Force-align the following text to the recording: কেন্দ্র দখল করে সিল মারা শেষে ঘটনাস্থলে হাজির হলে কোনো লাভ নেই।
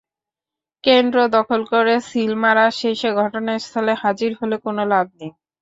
কেন্দ্র 0.83 1.17
দখল 1.35 1.61
করে 1.71 1.93
সিল 2.09 2.31
মারা 2.43 2.65
শেষে 2.79 3.09
ঘটনাস্থলে 3.19 3.93
হাজির 4.03 4.31
হলে 4.39 4.55
কোনো 4.65 4.83
লাভ 4.91 5.05
নেই। 5.17 5.31